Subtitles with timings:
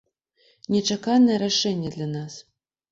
[0.75, 2.45] Нечаканае рашэнне для нас.